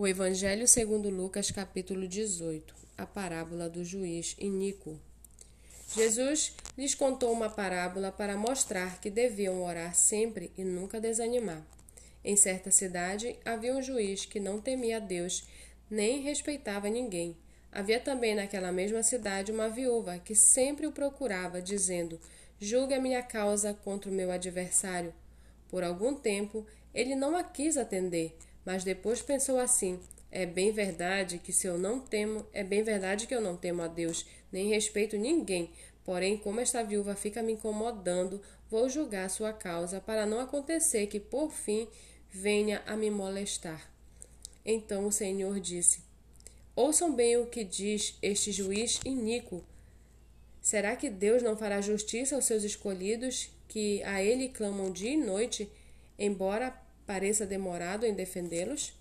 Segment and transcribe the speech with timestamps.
[0.00, 4.98] O Evangelho segundo Lucas, capítulo 18, a parábola do juiz iníquo.
[5.94, 11.62] Jesus lhes contou uma parábola para mostrar que deviam orar sempre e nunca desanimar.
[12.24, 15.44] Em certa cidade havia um juiz que não temia a Deus,
[15.90, 17.36] nem respeitava ninguém.
[17.70, 22.18] Havia também naquela mesma cidade uma viúva que sempre o procurava, dizendo:
[22.58, 25.12] Julgue a minha causa contra o meu adversário.
[25.68, 28.34] Por algum tempo ele não a quis atender
[28.64, 29.98] mas depois pensou assim:
[30.30, 33.82] é bem verdade que se eu não temo, é bem verdade que eu não temo
[33.82, 35.70] a Deus, nem respeito ninguém.
[36.04, 41.20] Porém, como esta viúva fica me incomodando, vou julgar sua causa, para não acontecer que
[41.20, 41.88] por fim
[42.30, 43.90] venha a me molestar.
[44.64, 46.02] Então o Senhor disse:
[46.76, 49.64] Ouçam bem o que diz este juiz iníquo.
[50.62, 55.16] Será que Deus não fará justiça aos seus escolhidos, que a ele clamam dia e
[55.16, 55.70] noite,
[56.18, 56.70] embora
[57.10, 58.92] pareça demorado em defendê-los?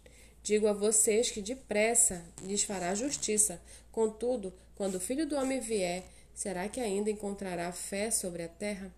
[0.41, 3.61] Digo a vocês que depressa lhes fará justiça.
[3.91, 8.91] Contudo, quando o filho do homem vier, será que ainda encontrará fé sobre a terra?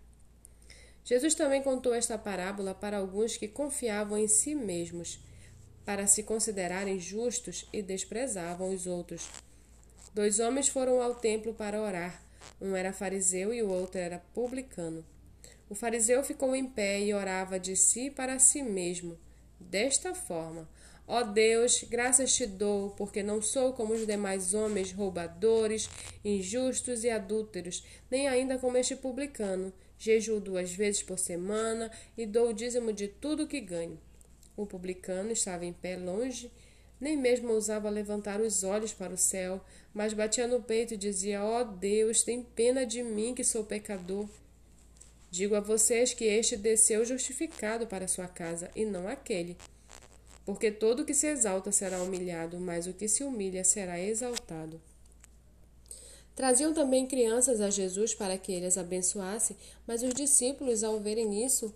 [1.04, 5.20] Jesus também contou esta parábola para alguns que confiavam em si mesmos,
[5.84, 9.28] para se considerarem justos e desprezavam os outros.
[10.14, 12.22] Dois homens foram ao templo para orar.
[12.58, 15.04] Um era fariseu e o outro era publicano.
[15.72, 19.18] O fariseu ficou em pé e orava de si para si mesmo,
[19.58, 20.68] desta forma:
[21.08, 25.88] Ó oh Deus, graças te dou, porque não sou como os demais homens roubadores,
[26.22, 29.72] injustos e adúlteros, nem ainda como este publicano.
[29.96, 33.98] Jejuo duas vezes por semana e dou o dízimo de tudo que ganho.
[34.54, 36.52] O publicano estava em pé longe,
[37.00, 39.58] nem mesmo ousava levantar os olhos para o céu,
[39.94, 43.64] mas batia no peito e dizia: Ó oh Deus, tem pena de mim que sou
[43.64, 44.28] pecador.
[45.32, 49.56] Digo a vocês que este desceu justificado para sua casa, e não aquele.
[50.44, 54.78] Porque todo o que se exalta será humilhado, mas o que se humilha será exaltado.
[56.36, 59.56] Traziam também crianças a Jesus para que ele as abençoasse,
[59.86, 61.74] mas os discípulos, ao verem isso,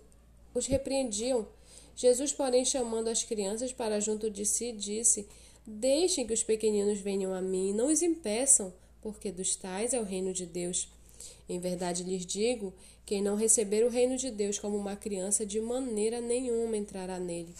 [0.53, 1.47] os repreendiam.
[1.95, 5.27] Jesus, porém, chamando as crianças para junto de si, disse:
[5.65, 10.03] Deixem que os pequeninos venham a mim, não os impeçam, porque dos tais é o
[10.03, 10.95] reino de Deus.
[11.47, 12.73] Em verdade lhes digo:
[13.05, 17.55] quem não receber o reino de Deus como uma criança, de maneira nenhuma entrará nele.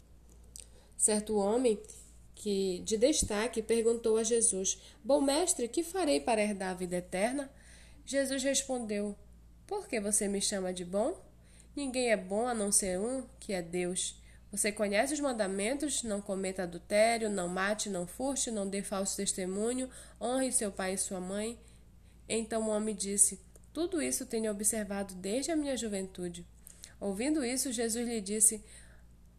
[0.97, 1.79] Certo homem
[2.35, 7.49] que de destaque perguntou a Jesus: Bom mestre, que farei para herdar a vida eterna?
[8.05, 9.15] Jesus respondeu:
[9.65, 11.17] Por que você me chama de bom?
[11.75, 14.19] Ninguém é bom a não ser um, que é Deus.
[14.51, 19.89] Você conhece os mandamentos: não cometa adultério, não mate, não furte, não dê falso testemunho,
[20.19, 21.59] honre seu pai e sua mãe.
[22.29, 23.39] Então o homem disse:
[23.77, 26.43] tudo isso tenho observado desde a minha juventude.
[26.99, 28.63] Ouvindo isso, Jesus lhe disse: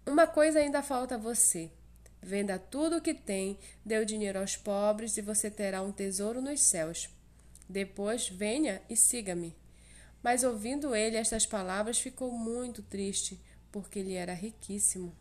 [0.06, 1.72] Uma coisa ainda falta a você.
[2.22, 6.40] Venda tudo o que tem, dê o dinheiro aos pobres e você terá um tesouro
[6.40, 7.08] nos céus.
[7.68, 9.56] Depois venha e siga-me.
[10.22, 13.40] Mas ouvindo ele estas palavras, ficou muito triste,
[13.72, 15.12] porque ele era riquíssimo.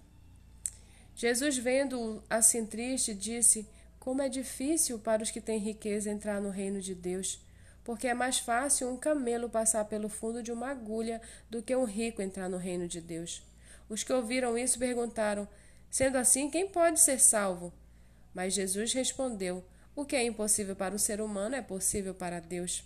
[1.16, 3.68] Jesus, vendo-o assim triste, disse:
[4.00, 7.47] Como é difícil para os que têm riqueza entrar no reino de Deus
[7.88, 11.86] porque é mais fácil um camelo passar pelo fundo de uma agulha do que um
[11.86, 13.42] rico entrar no reino de Deus.
[13.88, 15.48] Os que ouviram isso perguntaram:
[15.90, 17.72] Sendo assim, quem pode ser salvo?
[18.34, 19.64] Mas Jesus respondeu:
[19.96, 22.84] O que é impossível para o ser humano é possível para Deus.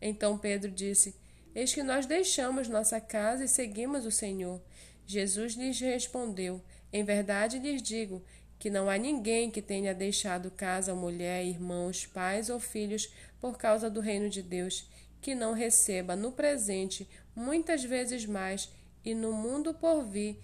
[0.00, 1.14] Então Pedro disse:
[1.54, 4.58] Eis que nós deixamos nossa casa e seguimos o Senhor.
[5.04, 8.24] Jesus lhes respondeu: Em verdade lhes digo
[8.60, 13.10] que não há ninguém que tenha deixado casa, mulher, irmãos, pais ou filhos
[13.40, 14.86] por causa do reino de Deus,
[15.22, 18.70] que não receba no presente muitas vezes mais
[19.02, 20.38] e no mundo por vir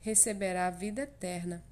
[0.00, 1.64] receberá a vida eterna.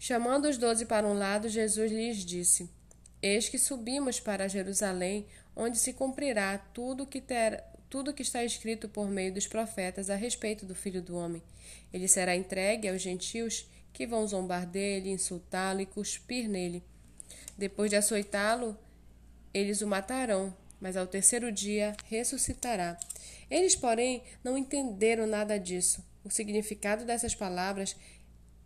[0.00, 2.68] Chamando os doze para um lado, Jesus lhes disse:
[3.22, 7.22] Eis que subimos para Jerusalém, onde se cumprirá tudo que
[7.88, 11.40] tudo que está escrito por meio dos profetas a respeito do Filho do Homem.
[11.92, 16.82] Ele será entregue aos gentios que vão zombar dele, insultá-lo e cuspir nele.
[17.56, 18.76] Depois de açoitá-lo,
[19.54, 22.98] eles o matarão, mas ao terceiro dia ressuscitará.
[23.48, 26.04] Eles, porém, não entenderam nada disso.
[26.24, 27.96] O significado dessas palavras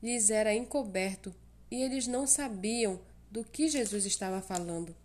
[0.02, 1.34] lhes era encoberto
[1.70, 2.98] e eles não sabiam
[3.30, 4.96] do que Jesus estava falando.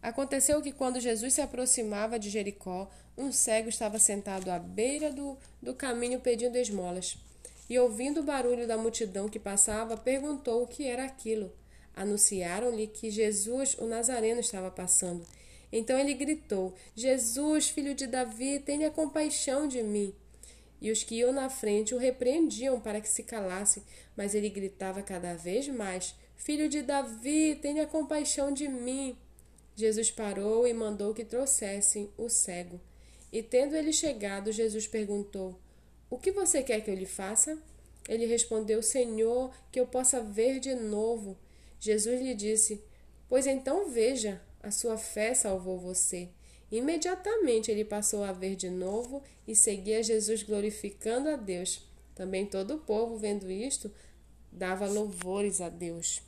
[0.00, 5.36] Aconteceu que, quando Jesus se aproximava de Jericó, um cego estava sentado à beira do,
[5.60, 7.18] do caminho pedindo esmolas
[7.72, 11.50] e, ouvindo o barulho da multidão que passava, perguntou o que era aquilo.
[11.96, 15.26] Anunciaram-lhe que Jesus, o Nazareno, estava passando.
[15.72, 20.14] Então ele gritou: Jesus, filho de Davi, tenha compaixão de mim.
[20.82, 23.82] e os que iam na frente o repreendiam para que se calasse,
[24.14, 29.16] mas ele gritava cada vez mais: Filho de Davi, tenha compaixão de mim.
[29.74, 32.78] Jesus parou e mandou que trouxessem o cego.
[33.32, 35.58] E tendo ele chegado, Jesus perguntou:
[36.12, 37.56] O que você quer que eu lhe faça?
[38.06, 41.38] Ele respondeu: Senhor, que eu possa ver de novo.
[41.80, 42.84] Jesus lhe disse:
[43.30, 46.28] Pois então veja, a sua fé salvou você.
[46.70, 51.82] Imediatamente ele passou a ver de novo e seguia Jesus glorificando a Deus.
[52.14, 53.90] Também todo o povo, vendo isto,
[54.52, 56.20] dava louvores a Deus.